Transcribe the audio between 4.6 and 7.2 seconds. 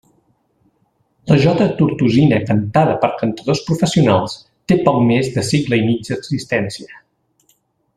té poc més de segle i mig d'existència.